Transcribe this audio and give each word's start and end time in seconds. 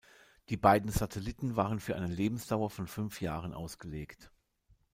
Die 0.49 0.57
beiden 0.57 0.89
Satelliten 0.89 1.55
waren 1.57 1.79
für 1.79 1.95
eine 1.95 2.07
Lebensdauer 2.07 2.71
von 2.71 2.87
fünf 2.87 3.21
Jahren 3.21 3.53
ausgelegt. 3.53 4.31